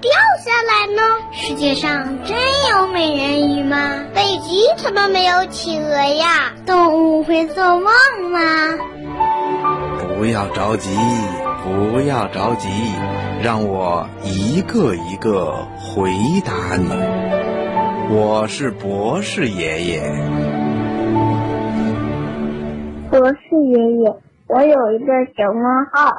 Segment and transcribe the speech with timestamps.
[0.00, 1.02] 掉下来呢？
[1.32, 2.36] 世界上真
[2.70, 4.04] 有美人鱼吗？
[4.14, 6.52] 北极怎么没有企鹅呀？
[6.66, 7.84] 动物会做梦
[8.30, 8.40] 吗？
[10.18, 10.90] 不要着急，
[11.62, 12.68] 不要着急，
[13.42, 16.10] 让我一个一个回
[16.44, 16.90] 答你。
[18.14, 20.00] 我是博士爷爷。
[23.10, 23.38] 博士
[23.68, 24.16] 爷爷，
[24.48, 26.12] 我有一个小问号，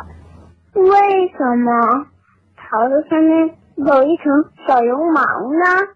[0.73, 2.07] 为什么
[2.55, 5.93] 桃子上面有一层小绒毛呢？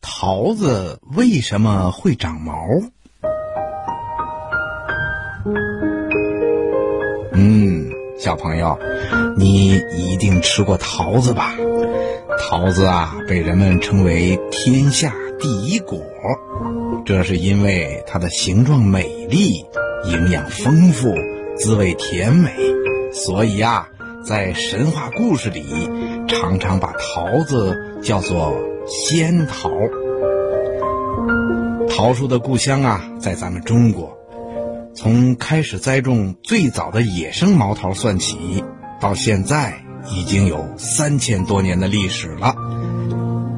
[0.00, 2.54] 桃子为什么会长毛？
[7.32, 8.78] 嗯，小朋友，
[9.36, 11.52] 你一定吃过桃子吧？
[12.38, 16.00] 桃子啊，被人们称为天下第一果，
[17.04, 19.66] 这是因为它的形状美丽、
[20.04, 21.12] 营养丰富、
[21.56, 22.54] 滋味甜美，
[23.12, 23.88] 所以呀，
[24.22, 25.64] 在神话故事里，
[26.28, 28.54] 常常把桃子叫做
[28.86, 29.70] 仙桃。
[31.88, 34.18] 桃树的故乡啊，在咱们中国。
[34.94, 38.62] 从开始栽种最早的野生毛桃算起，
[39.00, 42.54] 到现在已经有三千多年的历史了。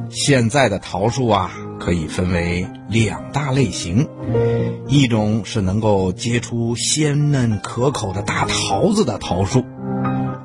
[0.09, 4.07] 现在的桃树啊，可以分为两大类型，
[4.87, 9.65] 一种是能够结出鲜嫩可口的大桃子的桃树，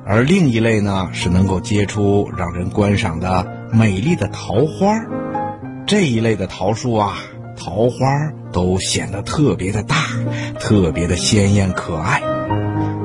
[0.09, 4.99] 而另一类呢是能够结出让人观赏的美丽的桃花。
[5.85, 7.15] 这一类的桃树啊。
[7.61, 9.97] 桃花都显得特别的大，
[10.61, 12.21] 特别的鲜艳可爱。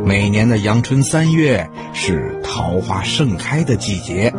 [0.05, 4.33] 每年的阳春三月是桃花盛开的季节，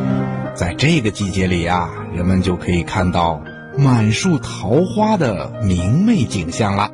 [0.54, 3.42] 在这个季节里呀，人们就可以看到
[3.78, 6.90] 满树桃花的明媚景象了。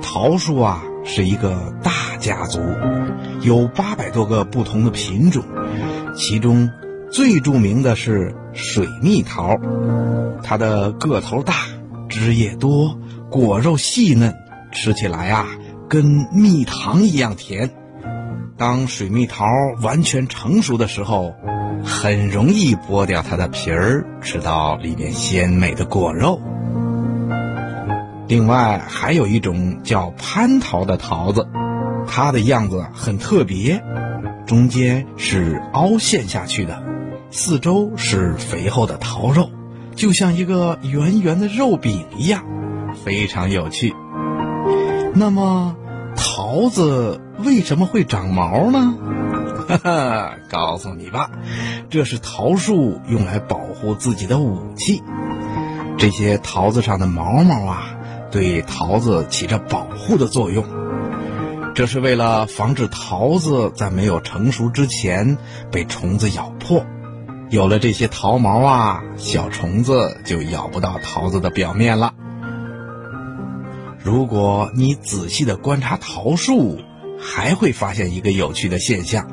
[0.00, 2.60] 桃树啊，是一个大家族，
[3.40, 5.42] 有八百多个不同的品种，
[6.14, 6.70] 其中。
[7.10, 9.56] 最著名的是水蜜桃，
[10.42, 11.54] 它的个头大，
[12.06, 12.98] 汁液多，
[13.30, 14.34] 果肉细嫩，
[14.72, 15.46] 吃起来啊
[15.88, 17.70] 跟蜜糖一样甜。
[18.58, 19.46] 当水蜜桃
[19.80, 21.32] 完全成熟的时候，
[21.82, 26.38] 很容易剥掉它的皮儿，吃到里面鲜美的果肉。
[28.28, 31.48] 另外还有一种叫蟠桃的桃子，
[32.06, 33.82] 它的样子很特别，
[34.46, 36.82] 中间是凹陷下去的。
[37.30, 39.50] 四周是肥厚的桃肉，
[39.94, 42.44] 就像一个圆圆的肉饼一样，
[43.02, 43.94] 非常有趣。
[45.14, 45.74] 那么，
[46.14, 48.94] 桃子为什么会长毛呢？
[49.68, 51.30] 哈哈，告诉你吧，
[51.88, 55.02] 这是桃树用来保护自己的武器。
[55.96, 57.97] 这些桃子上的毛毛啊，
[58.30, 60.64] 对桃子起着保护的作用。
[61.74, 65.38] 这是为了防止桃子在没有成熟之前
[65.70, 66.84] 被虫子咬破。
[67.50, 72.12] 有了这些桃毛啊，小虫子就咬不到桃子的表面了。
[74.02, 76.78] 如果你仔细的观察桃树，
[77.20, 79.30] 还会发现一个有趣的现象，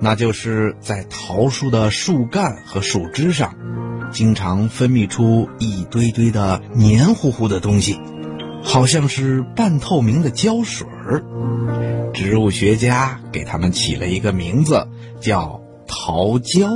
[0.00, 3.54] 那就是在桃树的树干和树枝上，
[4.10, 8.00] 经常分泌出一堆堆的黏糊糊的东西，
[8.64, 11.22] 好像是半透明的胶水儿。
[12.12, 14.88] 植物学家给它们起了一个名字，
[15.20, 16.68] 叫桃胶。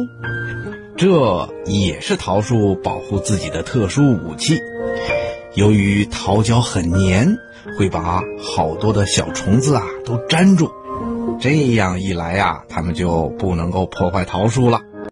[0.96, 4.60] 这也是桃树保护自己的特殊武器。
[5.54, 7.36] 由于桃胶很黏，
[7.78, 10.70] 会把好多的小虫子啊都粘住。
[11.40, 14.82] 这样一来呀，它们就不能够破坏桃树了。